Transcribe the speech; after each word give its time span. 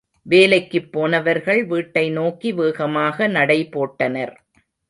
வேலைக்குப் 0.25 0.91
போனவர்கள் 0.91 1.65
வீட்டை 1.65 2.09
நோக்கி 2.09 2.51
வேகமாக 2.51 3.27
நடை 3.27 3.69
போட்டனர். 3.71 4.33